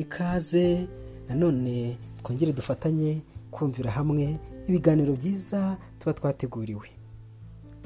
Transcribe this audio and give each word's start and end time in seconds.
ikaze 0.00 0.86
nanone 1.28 1.96
twongere 2.22 2.52
dufatanye 2.52 3.22
kumvira 3.50 3.90
hamwe 3.90 4.38
ibiganiro 4.68 5.12
byiza 5.16 5.76
tuba 5.98 6.12
twateguriwe. 6.12 6.88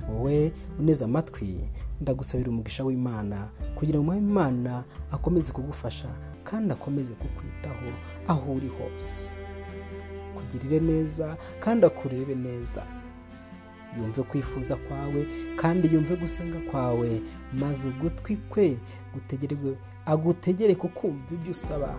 Wowe 0.08 0.52
uneze 0.78 1.04
amatwi 1.04 1.68
ndagusabira 2.00 2.50
umugisha 2.50 2.84
w'imana 2.84 3.48
kugira 3.76 3.98
ngo 4.00 4.14
imana 4.14 4.84
akomeze 5.12 5.52
kugufasha 5.52 6.08
kandi 6.44 6.72
akomeze 6.72 7.12
kukwitaho 7.12 7.88
aho 8.28 8.52
uri 8.52 8.68
hose. 8.68 9.32
Kugirire 10.34 10.80
neza 10.80 11.36
kandi 11.60 11.86
akurebe 11.86 12.34
neza. 12.34 12.82
Yumve 13.98 14.22
kwifuza 14.22 14.76
kwawe 14.76 15.26
kandi 15.56 15.88
yumve 15.94 16.16
gusenga 16.16 16.60
kwawe 16.70 17.20
maze 17.60 17.88
ugutwi 17.88 18.36
kwe 18.36 18.76
gutegerwe 19.14 19.76
agutegere 20.06 20.74
kukumva 20.74 21.34
ibyo 21.34 21.50
usaba. 21.50 21.94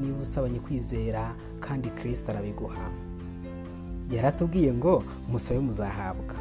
Niba 0.00 0.18
usabanye 0.22 0.58
kwizera 0.58 1.34
kandi 1.60 1.90
kirisita 1.90 2.32
arabiguha. 2.32 2.90
Yaratubwiye 4.10 4.72
ngo 4.74 5.04
musabe 5.30 5.60
muzahabwa. 5.60 6.34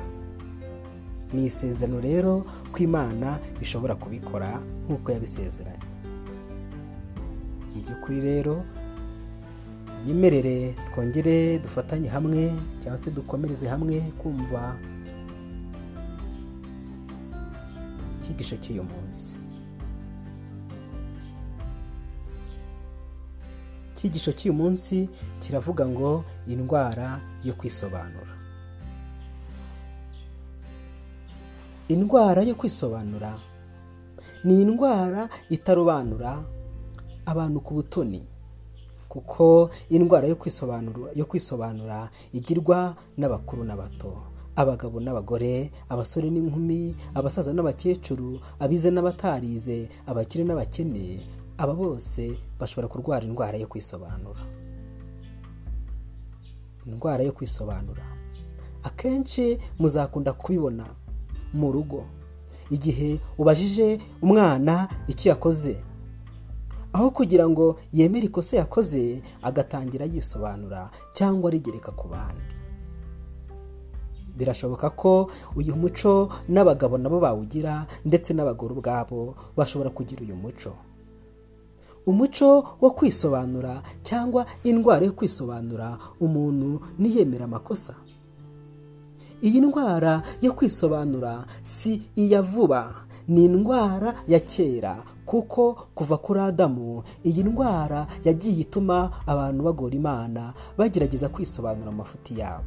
Ni 1.33 1.45
isezerano 1.45 1.99
rero 2.01 2.45
ko 2.71 2.77
imana 2.83 3.39
ishobora 3.61 3.95
kubikora 3.95 4.59
nk'uko 4.85 5.11
yabisezeranye. 5.11 5.85
Mu 7.73 7.81
by'ukuri 7.81 8.19
rero 8.21 8.63
nyemerere 10.05 10.75
twongere 10.91 11.59
dufatanye 11.59 12.09
hamwe 12.09 12.51
cyangwa 12.81 12.97
se 12.97 13.09
dukomereze 13.11 13.67
hamwe 13.67 14.01
kumva 14.21 14.75
icyigisho 18.19 18.55
cy'uyu 18.61 18.83
munsi. 18.83 19.37
Icyigisho 24.03 24.31
cy'uyu 24.35 24.53
munsi 24.53 25.07
kiravuga 25.39 25.87
ngo 25.87 26.23
indwara 26.51 27.19
yo 27.43 27.53
kwisobanura. 27.55 28.35
Indwara 31.87 32.41
yo 32.43 32.55
kwisobanura 32.55 33.39
ni 34.43 34.61
indwara 34.61 35.29
itarobanura 35.49 36.43
abantu 37.25 37.59
ku 37.63 37.73
butoni 37.73 38.27
kuko 39.07 39.69
indwara 39.89 40.27
yo 40.27 40.35
kwisobanura 40.35 41.11
yo 41.15 41.23
kwisobanura 41.25 42.09
igirwa 42.33 42.95
n'abakuru 43.17 43.63
n'abato 43.63 44.11
abagabo 44.55 44.99
n'abagore 44.99 45.71
abasore 45.89 46.27
n'inkumi 46.29 46.95
abasaza 47.15 47.53
n'abakecuru 47.55 48.39
abize 48.59 48.91
n'abatarize 48.91 49.87
abakire 50.07 50.43
n'abakene 50.43 51.23
aba 51.57 51.73
bose 51.75 52.37
bashobora 52.59 52.87
kurwara 52.87 53.25
indwara 53.25 53.57
yo 53.57 53.67
kwisobanura. 53.67 54.39
Indwara 56.85 57.23
yo 57.23 57.31
kwisobanura. 57.31 58.03
Akenshi 58.83 59.57
muzakunda 59.79 60.33
kubibona 60.33 60.85
mu 61.53 61.71
rugo. 61.71 62.03
Igihe 62.69 63.19
ubajije 63.37 63.99
umwana 64.21 64.87
icyo 65.07 65.29
yakoze 65.31 65.83
aho 66.93 67.09
kugira 67.11 67.49
ngo 67.49 67.75
yemere 67.93 68.25
ikosa 68.25 68.57
yakoze 68.57 69.21
agatangira 69.41 70.05
yisobanura 70.05 70.89
cyangwa 71.13 71.49
arigereka 71.49 71.91
ku 71.91 72.07
bandi. 72.07 72.53
Birashoboka 74.37 74.89
ko 74.89 75.29
uyu 75.55 75.75
muco 75.75 76.29
n'abagabo 76.49 76.97
nabo 76.97 77.19
bawugira 77.19 77.85
ndetse 78.05 78.33
n'abagore 78.33 78.73
ubwabo 78.73 79.35
bashobora 79.57 79.89
kugira 79.89 80.21
uyu 80.21 80.35
muco. 80.35 80.73
Umuco 82.05 82.77
wo 82.81 82.89
kwisobanura 82.91 83.81
cyangwa 84.03 84.45
indwara 84.63 85.05
yo 85.05 85.11
kwisobanura 85.11 85.97
umuntu 86.19 86.79
niyemera 86.99 87.45
amakosa. 87.45 87.95
Iyi 89.43 89.61
ndwara 89.61 90.21
yo 90.41 90.53
kwisobanura 90.53 91.45
si 91.61 92.01
iya 92.15 92.41
vuba 92.41 92.95
ni 93.27 93.45
indwara 93.45 94.13
ya 94.27 94.39
kera 94.39 95.03
kuko 95.25 95.75
kuva 95.95 96.17
kuri 96.17 96.39
adamu 96.39 97.03
iyi 97.25 97.43
ndwara 97.43 98.07
yagiye 98.23 98.61
ituma 98.61 99.11
abantu 99.27 99.63
bagora 99.63 99.95
imana 99.95 100.53
bagerageza 100.77 101.29
kwisobanura 101.29 101.89
amafuti 101.91 102.39
yabo. 102.39 102.63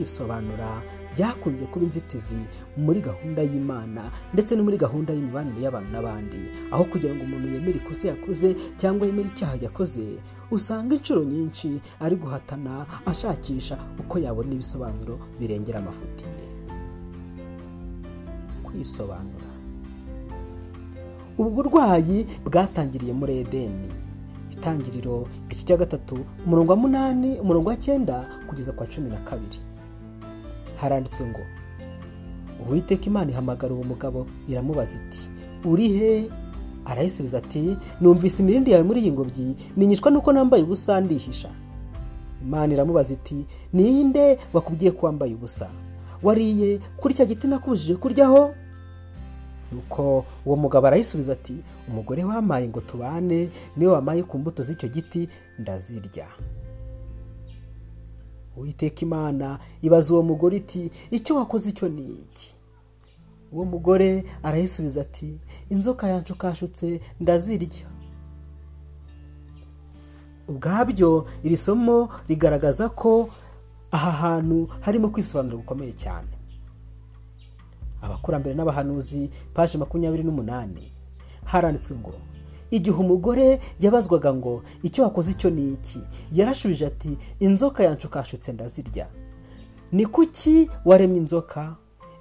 Kwisobanura 0.00 0.82
byakunze 1.16 1.64
kuba 1.72 1.84
inzitizi 1.88 2.36
muri 2.76 3.00
gahunda 3.00 3.40
y'imana 3.42 4.02
ndetse 4.36 4.52
no 4.56 4.62
muri 4.64 4.76
gahunda 4.76 5.12
y'imibanire 5.16 5.60
y'abantu 5.64 5.88
n'abandi. 5.92 6.40
Aho 6.70 6.84
kugira 6.84 7.14
ngo 7.16 7.24
umuntu 7.24 7.48
yemere 7.48 7.78
ikosa 7.80 8.08
yakoze 8.12 8.52
cyangwa 8.76 9.06
yemere 9.08 9.28
icyaha 9.32 9.56
yakoze 9.64 10.04
usanga 10.52 10.92
inshuro 10.94 11.24
nyinshi 11.24 11.80
ari 12.00 12.16
guhatana 12.20 12.84
ashakisha 13.08 13.78
uko 13.98 14.18
yabona 14.20 14.52
ibisobanuro 14.52 15.16
birengera 15.40 15.78
amafuti 15.80 16.24
ye. 16.28 16.44
Kwisobanura. 18.64 19.48
Ubu 21.38 21.50
burwayi 21.50 22.26
bwatangiriye 22.44 23.12
muri 23.16 23.32
edeni. 23.40 23.88
Itangiriro 24.52 25.24
igice 25.48 25.64
cya 25.66 25.76
gatatu 25.76 26.16
umurongo 26.46 26.72
wa 26.72 26.76
munani 26.78 27.40
umurongo 27.40 27.68
wa 27.68 27.76
cyenda 27.76 28.28
kugeza 28.48 28.72
kwa 28.72 28.86
cumi 28.86 29.08
na 29.10 29.16
kabiri. 29.16 29.58
Haranditswe 30.76 31.26
ngo 31.26 31.40
uwiteka 32.68 33.06
imana 33.06 33.30
ihamagara 33.30 33.74
uwo 33.74 33.84
mugabo 33.84 34.26
iramubaza 34.48 34.98
iti 35.08 35.30
uri 35.64 35.88
he? 35.88 36.30
Arayisubiza 36.84 37.38
ati 37.38 37.76
numvise 38.00 38.42
imirindi 38.42 38.70
yawe 38.70 38.82
muri 38.84 39.00
iyi 39.00 39.12
ngobyi 39.12 39.56
ninyishwa 39.76 40.10
nuko 40.10 40.32
nambaye 40.32 40.62
ubusa 40.62 41.00
ndihisha. 41.00 41.50
Imana 42.42 42.74
iramubaza 42.74 43.14
iti 43.14 43.46
ninde 43.72 44.38
wakubwiye 44.52 44.90
ko 44.90 45.06
wambaye 45.06 45.34
ubusa? 45.34 45.68
Wariye? 46.22 46.78
Kuri 46.96 47.14
cya 47.14 47.24
giti 47.26 47.46
nakubujije 47.46 47.96
kuryaho 47.96 48.54
nuko 49.72 50.24
uwo 50.46 50.56
mugabo 50.56 50.86
arayisubiza 50.86 51.32
ati 51.32 51.56
umugore 51.88 52.24
wamaye 52.24 52.68
ngo 52.68 52.80
tubane 52.80 53.48
ni 53.76 53.86
we 53.86 53.92
wamaye 53.92 54.22
ku 54.22 54.38
mbuto 54.38 54.62
z'icyo 54.62 54.88
giti 54.88 55.28
ndazirya. 55.58 56.26
Uwiteka 58.56 59.00
imana 59.02 59.58
ibaza 59.82 60.14
uwo 60.14 60.22
mugore 60.22 60.56
iti 60.56 60.90
icyo 61.10 61.36
wakoze 61.36 61.70
icyo 61.70 61.88
ni 61.88 62.02
iki? 62.24 62.54
Uwo 63.52 63.64
mugore 63.64 64.24
arayisubiza 64.42 65.00
ati 65.00 65.38
inzoka 65.70 66.08
yanshukashutse 66.08 67.00
ndazirya. 67.20 67.86
Ubwabyo 70.48 71.26
iri 71.44 71.56
somo 71.56 72.08
rigaragaza 72.28 72.88
ko 72.88 73.28
aha 73.90 74.10
hantu 74.12 74.68
harimo 74.80 75.08
kwisobanura 75.10 75.56
gukomeye 75.56 75.92
cyane. 75.92 76.28
Abakurambere 78.02 78.54
n'abahanuzi 78.54 79.30
paje 79.54 79.78
makumyabiri 79.78 80.22
n'umunani 80.24 80.92
haranditswe 81.44 81.96
ngo 81.98 82.12
igihe 82.70 82.96
umugore 82.96 83.60
yabazwaga 83.80 84.34
ngo 84.34 84.62
icyo 84.82 85.04
wakoze 85.04 85.30
icyo 85.30 85.50
ni 85.50 85.72
iki? 85.72 85.98
Yarashubije 86.32 86.86
ati 86.86 87.18
inzoka 87.40 87.84
yanshukashutse 87.84 88.52
ndazirya. 88.52 89.06
Ni 89.92 90.06
kuki 90.06 90.70
waremye 90.84 91.18
inzoka? 91.18 91.76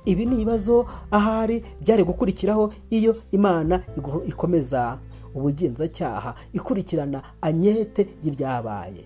Ibi 0.05 0.25
ni 0.25 0.35
ibibazo 0.35 0.85
ahari 1.11 1.63
byari 1.81 2.03
gukurikiraho 2.03 2.73
iyo 2.89 3.17
imana 3.31 3.81
ikomeza 4.25 4.99
ubugenzacyaha 5.35 6.35
ikurikirana 6.53 7.21
anyete 7.41 8.07
y'ibyabaye. 8.23 9.05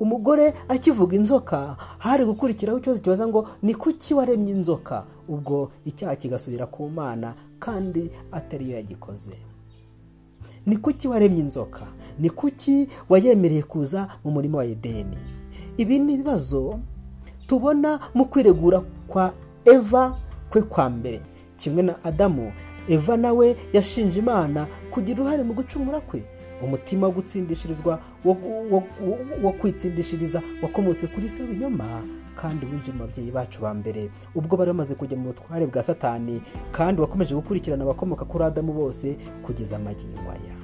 Umugore 0.00 0.52
akivuga 0.68 1.16
inzoka 1.16 1.76
hari 1.98 2.24
gukurikiraho 2.24 2.78
ikibazo 2.78 3.00
kibaza 3.02 3.26
ngo 3.28 3.48
ni 3.62 3.74
kuki 3.74 4.14
waremye 4.14 4.52
inzoka? 4.52 5.06
Ubwo 5.28 5.70
icyaha 5.84 6.16
kigasubira 6.16 6.66
ku 6.66 6.88
mana 6.88 7.34
kandi 7.58 8.10
atariyo 8.32 8.76
yagikoze. 8.76 9.32
Ni 10.66 10.76
kuki 10.76 11.08
waremye 11.08 11.40
inzoka? 11.42 11.80
Ni 12.18 12.30
kuki 12.30 12.88
wayemereye 13.08 13.62
kuza 13.62 14.08
mu 14.24 14.30
murima 14.30 14.58
wa 14.58 14.64
edeni? 14.64 15.16
Ibi 15.76 15.98
ni 15.98 16.12
ibibazo 16.12 16.78
tubona 17.46 18.00
mu 18.14 18.24
kwiregura 18.24 18.82
kwa 19.08 19.32
eva 19.64 20.18
kwe 20.50 20.62
kwa 20.62 20.90
mbere. 20.90 21.20
Kimwe 21.56 21.82
na 21.82 22.04
adamu 22.04 22.52
eva 22.88 23.16
nawe 23.16 23.56
yashinje 23.72 24.18
imana 24.18 24.66
kugira 24.90 25.20
uruhare 25.22 25.42
mu 25.42 25.54
gucumura 25.54 26.00
kwe. 26.00 26.22
Umutima 26.62 27.06
wo 27.06 27.12
gutsindishirizwa 27.12 27.98
wo 29.42 29.52
kwitsindishiriza 29.60 30.42
wakomotse 30.62 31.06
kuri 31.06 31.28
se 31.28 31.42
w'ibinyoma 31.42 32.02
kandi 32.36 32.66
winjiye 32.66 32.96
mu 32.96 33.04
babyeyi 33.06 33.30
bacu 33.30 33.60
ba 33.62 33.74
mbere. 33.74 34.10
Ubwo 34.34 34.56
bari 34.56 34.70
bamaze 34.70 34.94
kujya 34.94 35.16
mu 35.16 35.24
butware 35.32 35.66
bwa 35.66 35.82
satani 35.82 36.40
kandi 36.72 37.00
wakomeje 37.00 37.34
gukurikirana 37.34 37.84
abakomoka 37.84 38.24
kuri 38.24 38.44
adamu 38.44 38.72
bose 38.72 39.16
kugeza 39.46 39.76
amagingo 39.76 40.30
aya 40.30 40.56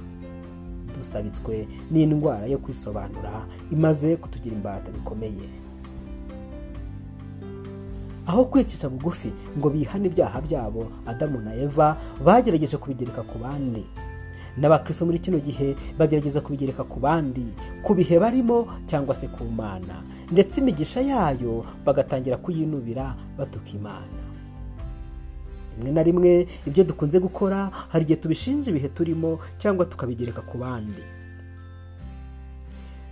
dusabitswe 0.95 1.67
n'indwara 1.91 2.45
yo 2.45 2.57
kwisobanura 2.57 3.45
imaze 3.71 4.15
kutugira 4.15 4.55
imbata 4.55 4.91
bikomeye. 4.91 5.47
Aho 8.27 8.45
kwicisha 8.45 8.89
bugufi 8.89 9.33
ngo 9.57 9.69
bihane 9.69 10.07
ibyaha 10.07 10.41
byabo 10.41 10.87
adamu 11.05 11.41
na 11.41 11.55
eva 11.55 11.97
bagerageje 12.25 12.77
kubigereka 12.77 13.23
ku 13.23 13.37
bandi. 13.39 13.85
N'abakristo 14.59 15.05
muri 15.05 15.19
kino 15.19 15.39
gihe 15.39 15.75
bagerageza 15.97 16.41
kubigereka 16.43 16.83
ku 16.83 16.99
bandi 16.99 17.47
ku 17.83 17.95
bihe 17.95 18.19
barimo 18.19 18.67
cyangwa 18.85 19.15
se 19.15 19.27
ku 19.27 19.43
mana. 19.47 20.03
Ndetse 20.31 20.59
imigisha 20.61 21.01
yayo 21.01 21.63
bagatangira 21.85 22.37
kuyinubira 22.37 23.15
batuka 23.37 23.69
imana. 23.71 24.19
Rimwe 25.79 25.91
na 25.91 26.03
rimwe 26.03 26.31
ibyo 26.67 26.83
dukunze 26.83 27.19
gukora 27.19 27.71
hari 27.89 28.03
igihe 28.03 28.19
tubishinja 28.19 28.67
ibihe 28.71 28.89
turimo 28.91 29.39
cyangwa 29.57 29.85
tukabigereka 29.85 30.41
ku 30.43 30.57
bandi. 30.57 31.03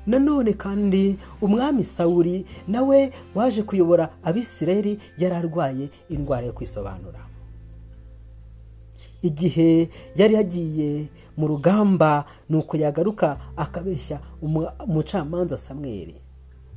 Nanone 0.08 0.54
kandi 0.54 1.18
umwami 1.42 1.84
sawuri 1.84 2.46
nawe 2.68 3.12
waje 3.36 3.64
kuyobora 3.64 4.10
abisirayeli 4.24 5.00
yari 5.18 5.36
arwaye 5.36 5.90
indwara 6.10 6.46
yo 6.48 6.54
kwisobanura. 6.54 7.27
Igihe 9.22 9.90
yari 10.16 10.34
yagiye 10.34 11.06
mu 11.38 11.48
rugamba 11.48 12.26
nuko 12.50 12.78
yagaruka 12.78 13.38
akabeshya 13.58 14.20
umucamanza 14.88 15.58
samweri 15.58 16.16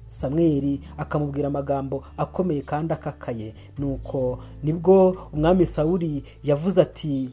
samweri 0.08 0.80
akamubwira 0.98 1.48
amagambo 1.48 2.04
akomeye 2.16 2.60
kandi 2.62 2.92
akakaye. 2.92 3.54
Nuko 3.78 4.38
ni 4.62 4.72
bwo 4.72 5.16
umwami 5.32 5.66
sawuri 5.66 6.22
yavuze 6.44 6.82
ati 6.82 7.30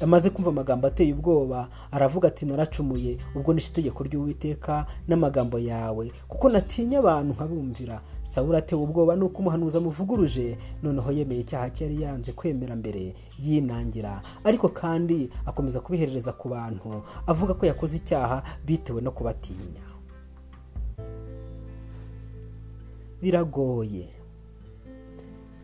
amaze 0.00 0.30
kumva 0.30 0.50
amagambo 0.50 0.86
ateye 0.86 1.12
ubwoba 1.12 1.68
aravuga 1.90 2.28
ati 2.28 2.46
naracumuye 2.46 3.16
ubwo 3.34 3.52
nishe 3.54 3.70
itegeko 3.72 4.04
ry'uwiteka 4.04 4.86
n'amagambo 5.08 5.58
yawe? 5.58 6.12
Kuko 6.28 6.48
natinya 6.48 6.98
abantu 6.98 7.32
nkabumvira. 7.34 8.00
Sawuri 8.22 8.58
atewe 8.58 8.82
ubwoba 8.82 9.16
nuko 9.16 9.38
umuhanuzi 9.40 9.76
amuvuguruje 9.76 10.58
noneho 10.82 11.12
yemeye 11.12 11.40
icyaha 11.40 11.70
cye 11.70 11.84
yari 11.84 12.02
yanze 12.02 12.32
kwemera 12.32 12.76
mbere 12.76 13.14
yinangira. 13.38 14.20
Ariko 14.44 14.68
kandi 14.68 15.30
akomeza 15.46 15.80
kubiherereza 15.80 16.32
ku 16.36 16.48
bantu 16.48 17.02
avuga 17.26 17.54
ko 17.56 17.66
yakoze 17.66 17.96
icyaha 17.96 18.42
bitewe 18.66 19.00
no 19.00 19.10
kubatinya. 19.16 19.84
Biragoye. 23.22 24.08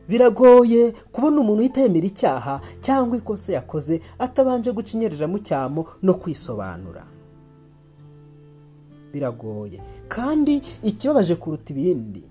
Biragoye 0.09 0.93
kubona 1.13 1.41
umuntu 1.41 1.61
uhita 1.63 1.81
yemera 1.81 2.07
icyaha 2.07 2.55
cyangwa 2.81 3.17
ikosa 3.19 3.53
yakoze 3.53 4.01
atabanje 4.19 4.73
guca 4.73 4.93
inyerera 4.95 5.27
mu 5.29 5.39
cyamo 5.39 5.87
no 6.03 6.15
kwisobanura. 6.21 7.05
Biragoye. 9.13 9.79
Kandi 10.09 10.63
ikibabaje 10.83 11.35
kuruta 11.35 11.73
ibindi. 11.75 12.23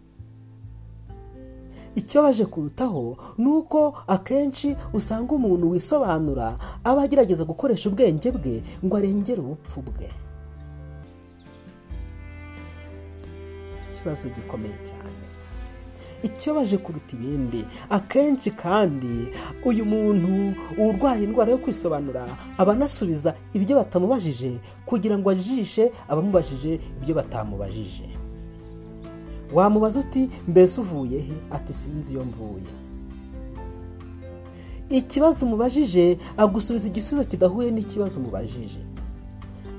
Ikibabaje 1.96 2.46
kurutaho 2.46 3.18
ni 3.38 3.48
uko 3.50 3.98
akenshi 4.08 4.76
usanga 4.94 5.32
umuntu 5.36 5.70
wisobanura 5.72 6.56
aba 6.84 7.02
agerageza 7.04 7.44
gukoresha 7.44 7.90
ubwenge 7.90 8.32
bwe 8.32 8.64
ngo 8.86 8.94
arengere 8.98 9.42
ubupfu 9.42 9.82
bwe. 9.82 10.08
Ikibazo 13.96 14.28
gikomeye 14.36 14.78
cyane. 14.88 14.99
Ikibabaje 16.24 16.78
kuruta 16.78 17.16
ibindi. 17.16 17.66
Akenshi 17.90 18.52
kandi 18.52 19.28
uyu 19.66 19.86
muntu 19.86 20.54
urwaye 20.78 21.24
indwara 21.24 21.52
yo 21.52 21.58
kwisobanura 21.58 22.28
aba 22.58 22.74
anasubiza 22.74 23.36
ibyo 23.54 23.76
batamubajije 23.76 24.60
kugira 24.86 25.18
ngo 25.18 25.30
ajijishe 25.30 25.92
abamubajije 26.10 26.80
ibyo 27.02 27.16
batamubajije. 27.16 28.10
Wamubaza 29.54 30.00
uti 30.00 30.30
mbese 30.48 30.82
uvuye 30.82 31.20
he? 31.20 31.34
Ati 31.52 31.74
sinzi 31.74 32.14
iyo 32.14 32.26
mvuye. 32.26 32.74
Ikibazo 34.90 35.46
umubajije 35.46 36.18
agusubiza 36.38 36.88
igisubizo 36.88 37.28
kidahuye 37.28 37.72
n'ikibazo 37.72 38.20
umubajije. 38.20 38.80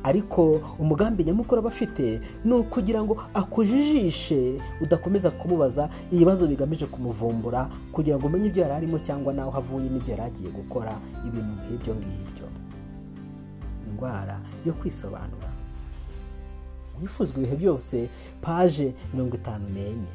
Ariko 0.04 0.60
umugambi 0.78 1.24
nyamukuru 1.24 1.58
aba 1.60 1.68
afite 1.68 2.20
ni 2.44 2.52
ukugira 2.54 3.02
ngo 3.04 3.16
akujijishe 3.34 4.60
udakomeza 4.82 5.30
kumubaza 5.30 5.88
ibibazo 6.12 6.46
bigamije 6.46 6.86
kumuvumbura 6.86 7.68
kugira 7.92 8.16
ngo 8.16 8.26
umenye 8.26 8.48
ibyo 8.48 8.62
yari 8.62 8.74
arimo 8.74 8.98
cyangwa 8.98 9.34
n'aho 9.34 9.52
avuye 9.58 9.88
n'ibyo 9.90 10.10
yari 10.16 10.22
agiye 10.22 10.50
gukora 10.50 10.92
ibintu 11.26 11.52
nk'ibyo 11.60 11.92
ngibyo. 11.94 12.46
Indwara 13.88 14.40
yo 14.66 14.72
kwisobanura. 14.72 15.50
Wifuzwa 17.00 17.38
ibihe 17.38 17.56
byose 17.56 18.08
paje 18.40 18.94
mirongo 19.14 19.36
itanu 19.36 19.68
n'enye. 19.74 20.14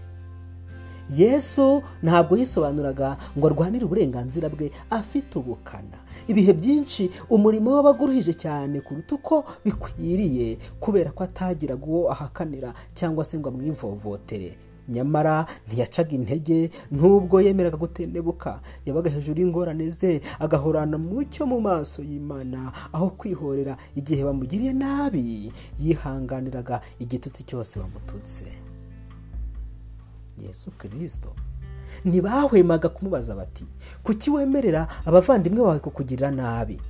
Yesu 1.09 1.83
ntabwo 2.03 2.37
yisobanuraga 2.37 3.17
ngo 3.37 3.47
arwanire 3.47 3.85
uburenganzira 3.85 4.49
bwe 4.49 4.71
afite 4.89 5.37
ubukana. 5.39 5.97
Ibihe 6.27 6.53
byinshi 6.53 7.09
umurimo 7.29 7.69
we 7.69 7.75
wabaga 7.77 8.03
uruhije 8.03 8.33
cyane 8.33 8.81
kuruta 8.81 9.15
uko 9.15 9.45
bikwiriye 9.65 10.57
kubera 10.79 11.11
ko 11.11 11.23
atagiraga 11.23 11.85
uwo 11.85 12.11
ahakanira 12.11 12.73
cyangwa 12.93 13.25
se 13.25 13.37
ngo 13.37 13.49
amwivovotere 13.49 14.57
nyamara 14.89 15.45
ntiyacaga 15.67 16.13
intege 16.13 16.69
n'ubwo 16.91 17.41
yemeraga 17.41 17.77
gutendebuka. 17.77 18.61
Yabaga 18.85 19.09
hejuru 19.09 19.41
y'ingorane 19.41 19.89
ze 19.89 20.21
agahorana 20.39 20.97
mucyo 20.97 21.45
mu 21.49 21.57
maso 21.61 22.03
y'imana 22.05 22.69
aho 22.93 23.09
kwihorera 23.17 23.77
igihe 23.97 24.21
bamugiriye 24.23 24.73
nabi 24.73 25.49
yihanganiraga 25.81 26.81
igitutsi 27.01 27.43
cyose 27.49 27.79
bamututse. 27.81 28.45
Yesu 30.41 30.71
kirisito 30.71 31.35
ntibahwemaga 32.05 32.89
kumubaza 32.89 33.35
bati 33.35 33.65
kuki 34.03 34.29
wemerera 34.31 34.87
abavandimwe 35.05 35.61
bawe 35.63 35.79
kukugirira 35.79 36.31
nabi? 36.31 36.81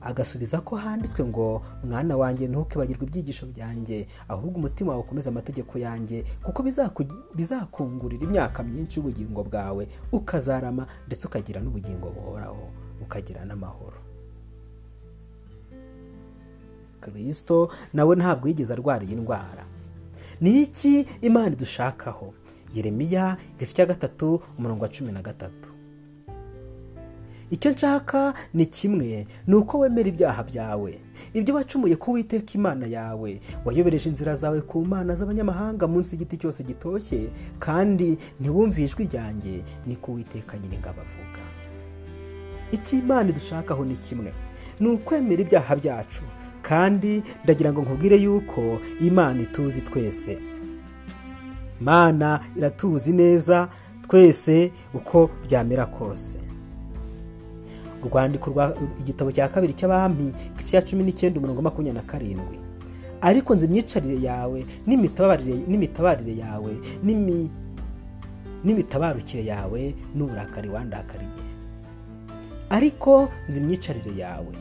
Agasubiza 0.00 0.60
ko 0.60 0.76
handitswe 0.76 1.24
ngo 1.26 1.62
mwana 1.84 2.14
wanjye 2.16 2.46
ntukibagirwe 2.48 3.02
ibyigisho 3.06 3.46
byanjye 3.50 4.06
ahubwo 4.28 4.58
umutima 4.58 4.92
wawe 4.94 5.02
ukomeze 5.02 5.28
amategeko 5.30 5.74
yanjye 5.78 6.22
kuko 6.42 6.62
bizakungurira 7.34 8.22
imyaka 8.24 8.62
myinshi 8.62 8.98
y'ubugingo 9.00 9.42
bwawe 9.44 9.88
ukazarama 10.12 10.86
ndetse 11.06 11.26
ukagira 11.26 11.58
n'ubugingo 11.60 12.10
buhoraho 12.14 12.68
ukagira 13.02 13.42
n'amahoro. 13.44 13.98
Kirisito 17.04 17.68
nawe 17.92 18.16
ntabwo 18.16 18.48
yigeze 18.48 18.72
arwara 18.72 19.04
iyi 19.04 19.16
ndwara. 19.16 19.64
Ni 20.40 20.62
iki 20.62 21.06
imana 21.22 21.52
idushakaho? 21.58 22.34
Yeremiya 22.74 23.36
igice 23.56 23.74
cya 23.74 23.86
gatatu 23.86 24.40
umurongo 24.58 24.82
wa 24.82 24.88
cumi 24.88 25.12
na 25.12 25.22
gatatu. 25.22 25.68
Icyo 27.50 27.70
nshaka 27.70 28.34
ni 28.54 28.66
kimwe 28.66 29.26
ni 29.46 29.54
uko 29.54 29.78
wemera 29.78 30.08
ibyaha 30.08 30.42
byawe 30.44 31.00
ibyo 31.34 31.54
wacumuye 31.54 31.96
ku 31.96 32.12
witeka 32.12 32.52
imana 32.54 32.86
yawe. 32.86 33.40
Wayobereje 33.64 34.08
inzira 34.08 34.34
zawe 34.34 34.60
ku 34.60 34.84
mana 34.84 35.14
z'abanyamahanga 35.14 35.86
munsi 35.88 36.12
y'igiti 36.16 36.36
cyose 36.36 36.60
gitoshye 36.64 37.30
kandi 37.58 38.18
ntiwumve 38.40 38.84
ijwi 38.84 39.04
ryanjye 39.08 39.62
ni 39.86 39.96
ku 39.96 40.14
witeka 40.14 40.58
nyir'ingabo 40.60 41.00
avuga. 41.00 41.40
Icyo 42.72 42.98
imana 43.00 43.30
idushakaho 43.32 43.84
ni 43.84 43.96
kimwe 43.96 44.32
ni 44.80 44.88
ukwemera 44.88 45.40
ibyaha 45.42 45.76
byacu 45.76 46.22
kandi 46.62 47.22
ndagira 47.44 47.72
ngo 47.72 47.80
nkubwire 47.82 48.16
yuko 48.20 48.78
imana 49.00 49.40
ituzi 49.42 49.80
twese. 49.80 50.36
Imana 51.80 52.40
iratuzi 52.56 53.12
neza 53.12 53.68
twese 54.08 54.72
uko 54.94 55.30
byamera 55.46 55.86
kose. 55.86 56.38
Urwandiko 58.04 58.50
rwa 58.50 58.74
igitabo 59.00 59.32
cya 59.32 59.48
kabiri 59.48 59.74
cy'abami 59.74 60.32
cya 60.58 60.82
cumi 60.82 61.02
n'icyenda 61.04 61.38
umurongo 61.40 61.62
makumyabiri 61.62 61.94
na 61.98 62.10
karindwi. 62.10 62.58
Ariko 63.20 63.54
nzi 63.54 63.66
imyicarire 63.66 64.22
yawe 64.22 64.66
n'imitabarire 64.86 66.34
yawe 66.38 66.72
n'imitabarukire 68.64 69.44
yawe 69.44 69.94
n'uburakari 70.14 70.68
wandakariye. 70.68 71.42
Ariko 72.70 73.28
nzi 73.48 73.58
imyicarire 73.60 74.12
yawe. 74.22 74.52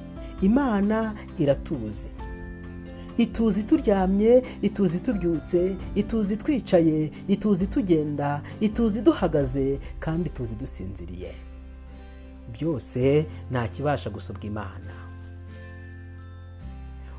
Imana 0.42 1.14
iratuzi. 1.40 2.08
Ituzi 3.18 3.64
turyamye 3.64 4.44
ituzi 4.62 5.00
tubyutse 5.00 5.76
ituzi 5.96 6.38
twicaye 6.38 7.12
ituzi 7.28 7.68
tugenda 7.68 8.42
ituzi 8.62 9.02
duhagaze 9.02 9.80
kandi 10.00 10.30
ituzi 10.30 10.56
dusinziriye. 10.56 11.32
Byose 12.54 13.26
nta 13.52 13.68
kibasha 13.68 14.10
gusubwa 14.10 14.44
imana. 14.44 14.94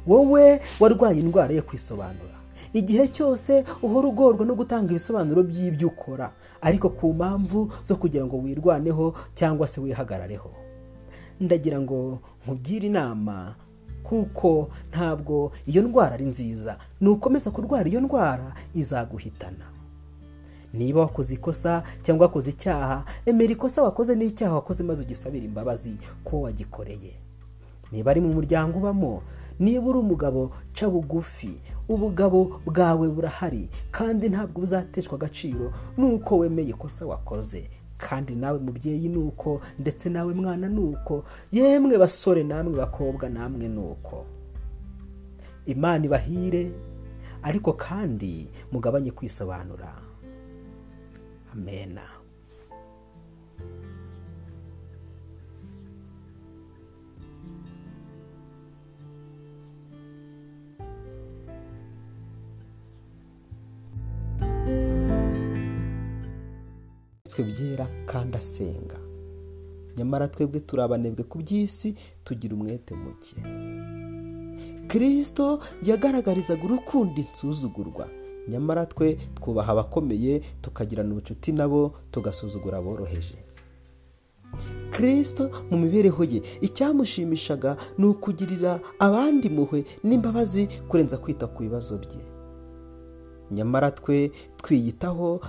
Wowe 0.07 0.61
warwaye 0.81 1.21
indwara 1.21 1.55
yo 1.55 1.63
kwisobanura. 1.63 2.39
Igihe 2.73 3.09
cyose 3.09 3.65
uhora 3.83 4.09
ugorwa 4.09 4.47
no 4.47 4.55
gutanga 4.55 4.91
ibisobanuro 4.91 5.43
by'ibyo 5.43 5.89
ukora 5.89 6.33
ariko 6.61 6.89
ku 6.91 7.13
mpamvu 7.15 7.73
zo 7.85 7.97
kugira 7.97 8.25
ngo 8.27 8.37
wirwaneho 8.39 9.15
cyangwa 9.35 9.67
se 9.67 9.81
wihagarareho. 9.81 10.51
Ndagira 11.41 11.81
ngo 11.81 12.19
nkugire 12.45 12.87
inama 12.87 13.55
kuko 14.09 14.69
ntabwo 14.91 15.51
iyo 15.67 15.83
ndwara 15.83 16.15
ari 16.15 16.25
nziza. 16.25 16.79
Nukomeza 17.01 17.51
kurwara 17.51 17.89
iyo 17.89 18.01
ndwara 18.01 18.55
izaguhitana. 18.75 19.65
Niba 20.73 21.01
wakoze 21.01 21.35
ikosa 21.35 21.83
cyangwa 22.03 22.27
wakoze 22.27 22.51
icyaha 22.51 23.05
emera 23.27 23.53
ikosa 23.53 23.83
wakoze 23.83 24.15
n'icyaha 24.17 24.55
wakoze 24.55 24.85
maze 24.85 25.03
ugisabire 25.03 25.45
imbabazi 25.45 25.99
ko 26.25 26.41
wagikoreye. 26.41 27.13
Niba 27.93 28.11
ari 28.11 28.21
mu 28.21 28.35
muryango 28.35 28.79
ubamo 28.79 29.23
niba 29.59 29.87
uri 29.87 29.99
umugabo 29.99 30.51
ca 30.73 30.89
bugufi. 30.91 31.61
Ubugabo 31.89 32.61
bwawe 32.67 33.09
burahari 33.09 33.69
kandi 33.91 34.29
ntabwo 34.29 34.61
buzateshwa 34.61 35.15
agaciro 35.17 35.73
nuko 35.97 36.39
wemeye 36.39 36.69
ikosa 36.71 37.07
wakoze. 37.07 37.71
Kandi 37.99 38.35
nawe 38.35 38.59
mubyeyi 38.59 39.09
ni 39.09 39.17
uko 39.19 39.61
ndetse 39.79 40.09
nawe 40.09 40.35
mwana 40.35 40.69
ni 40.69 40.81
uko 40.81 41.25
yemwe 41.53 41.99
basore 41.99 42.43
namwe 42.45 42.77
bakobwa 42.77 43.29
namwe 43.29 43.69
ni 43.69 43.79
uko 43.81 44.27
imana 45.67 46.05
ibahire 46.05 46.73
ariko 47.43 47.73
kandi 47.73 48.49
mugabanye 48.73 49.11
kwisobanura. 49.11 49.95
Amena 51.53 52.03
twe 67.39 67.45
byera 67.45 67.87
kandi 68.07 68.37
asenga. 68.37 68.99
Nyamara 69.97 70.29
twebwe 70.29 70.61
turi 70.61 70.83
abanebwe 70.83 71.23
ku 71.25 71.39
by'isi 71.39 71.95
tugira 72.25 72.55
umwete 72.55 72.95
muke. 72.95 73.37
Kirisito 74.89 75.59
yagaragarizaga 75.83 76.65
urukundo 76.65 77.15
insuzugurwa. 77.23 78.09
Nyamara 78.49 78.87
twe 78.87 79.15
twubaha 79.35 79.73
abakomeye 79.73 80.41
tukagirana 80.63 81.11
ubucuti 81.13 81.53
nabo 81.53 81.93
tugasuzugura 82.11 82.79
aboroheje. 82.79 83.39
Kirisito 84.93 85.51
mu 85.71 85.79
mibereho 85.79 86.25
ye 86.25 86.43
icyamushimishaga 86.61 87.77
ni 87.99 88.07
ukugirira 88.07 88.81
abandi 88.99 89.47
impuhwe 89.49 89.85
n'imbabazi 90.03 90.67
kurenza 90.89 91.17
kwita 91.23 91.47
ku 91.47 91.63
bibazo 91.63 91.99
bye. 92.03 92.38
Nyamara 93.51 93.91
twe 93.91 94.31
twiyitaho 94.57 95.41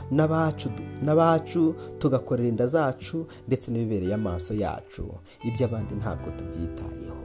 n'abacu 1.06 1.76
tugakorera 2.00 2.50
inda 2.50 2.68
zacu 2.68 3.26
ndetse 3.48 3.72
n'ibibereye 3.72 4.14
amaso 4.14 4.54
yacu. 4.54 5.04
Iby'abandi 5.48 5.94
ntabwo 5.96 6.32
tubyitayeho. 6.38 7.20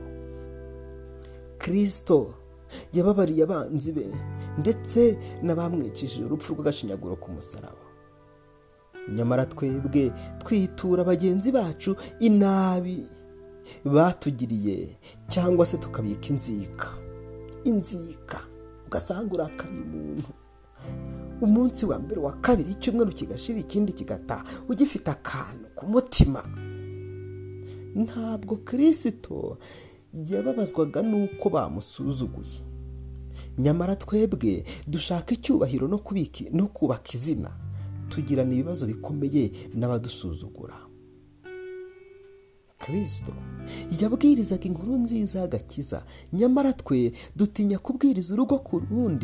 Kirisito 1.59 2.35
yababariye 2.93 3.43
abanzi 3.45 3.93
be 3.93 4.07
ndetse 4.59 5.19
n'abamwicishije 5.43 6.25
urupfu 6.25 6.53
rw'agashinyaguro 6.55 7.17
ku 7.17 7.31
musaraba 7.33 7.85
nyamara 9.17 9.45
twebwe 9.47 10.13
twitura 10.43 11.05
bagenzi 11.05 11.53
bacu 11.53 11.97
inabi 12.21 13.07
batugiriye 13.85 14.89
cyangwa 15.29 15.67
se 15.67 15.77
tukabika 15.79 16.29
inzika. 16.29 16.89
Inzika 17.65 18.39
ugasanga 18.87 19.35
urakariye 19.35 19.83
umuntu 19.83 20.29
umunsi 21.41 21.87
wa 21.87 21.99
mbere 21.99 22.21
wa 22.21 22.33
kabiri 22.41 22.71
icyumweru 22.71 23.13
kigashira 23.13 23.59
ikindi 23.59 23.93
kigataha 23.93 24.45
ugifite 24.69 25.09
akantu 25.11 25.67
ku 25.77 25.87
mutima. 25.87 26.41
Ntabwo 27.95 28.57
kirisito 28.67 29.59
yababazwaga 30.31 31.03
n'uko 31.03 31.49
bamusuzuguye. 31.51 32.63
Nyamara 33.59 33.97
twebwe 33.97 34.65
dushaka 34.87 35.35
icyubahiro 35.35 35.89
no 35.89 36.67
kubaka 36.69 37.11
izina 37.15 37.51
tugirana 38.09 38.53
ibibazo 38.55 38.87
bikomeye 38.87 39.51
n'abadusuzugura. 39.75 40.75
Kirisito 42.85 43.33
yabwirizaga 44.01 44.65
inkuru 44.69 44.97
nziza 45.03 45.39
y'agakiza. 45.41 46.05
Nyamara 46.33 46.73
twe 46.73 47.13
dutinya 47.37 47.79
kubwiriza 47.79 48.35
urugo 48.35 48.59
ku 48.59 48.79
rundi 48.79 49.23